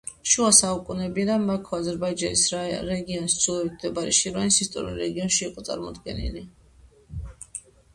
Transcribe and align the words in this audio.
შუა 0.29 0.47
საუკუნეებიდან 0.59 1.45
ბაქო 1.49 1.75
აზერბაიჯანის 1.81 2.47
რეგიონის 2.87 3.37
ჩრდილოეთით 3.45 3.77
მდებარე 3.77 4.19
შირვანის 4.23 4.61
ისტორიულ 4.69 5.01
რეგიონში 5.07 5.49
იყო 5.51 5.71
წარმოდგენილი. 5.73 6.49